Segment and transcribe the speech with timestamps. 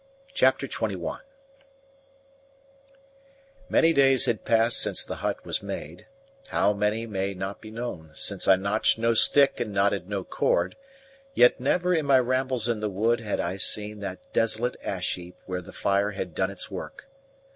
[0.33, 1.19] CHAPTER XXI
[3.69, 6.07] Many days had passed since the hut was made
[6.47, 10.75] how many may not be known, since I notched no stick and knotted no cord
[11.35, 15.37] yet never in my rambles in the wood had I seen that desolate ash heap
[15.45, 17.07] where the fire had done its work.